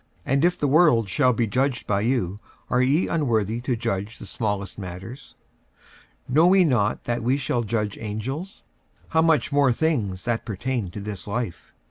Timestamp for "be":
1.31-1.45